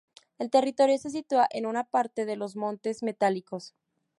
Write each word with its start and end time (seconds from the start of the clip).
El 0.39 0.49
territorio 0.49 0.97
se 0.97 1.11
sitúa 1.11 1.45
en 1.51 1.67
una 1.67 1.83
parte 1.83 2.25
de 2.25 2.35
los 2.35 2.55
Montes 2.55 3.03
Metálicos. 3.03 3.75